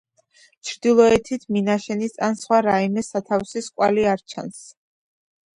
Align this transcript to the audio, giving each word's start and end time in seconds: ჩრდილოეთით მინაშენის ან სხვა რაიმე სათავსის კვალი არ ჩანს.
ჩრდილოეთით 0.69 1.43
მინაშენის 1.57 2.17
ან 2.29 2.39
სხვა 2.45 2.63
რაიმე 2.69 3.05
სათავსის 3.09 3.71
კვალი 3.77 4.07
არ 4.15 4.25
ჩანს. 4.35 4.65